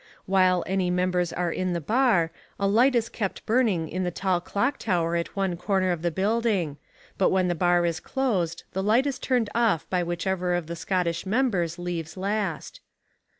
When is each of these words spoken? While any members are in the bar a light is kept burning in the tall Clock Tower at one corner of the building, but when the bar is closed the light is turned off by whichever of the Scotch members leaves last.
While 0.25 0.63
any 0.65 0.89
members 0.89 1.31
are 1.31 1.51
in 1.51 1.73
the 1.73 1.79
bar 1.79 2.31
a 2.59 2.65
light 2.67 2.95
is 2.95 3.07
kept 3.07 3.45
burning 3.45 3.87
in 3.87 4.03
the 4.03 4.09
tall 4.09 4.41
Clock 4.41 4.79
Tower 4.79 5.15
at 5.15 5.35
one 5.35 5.55
corner 5.55 5.91
of 5.91 6.01
the 6.01 6.09
building, 6.09 6.77
but 7.19 7.29
when 7.29 7.49
the 7.49 7.53
bar 7.53 7.85
is 7.85 7.99
closed 7.99 8.63
the 8.73 8.81
light 8.81 9.05
is 9.05 9.19
turned 9.19 9.51
off 9.53 9.87
by 9.91 10.01
whichever 10.01 10.55
of 10.55 10.65
the 10.65 10.75
Scotch 10.75 11.27
members 11.27 11.77
leaves 11.77 12.17
last. 12.17 12.79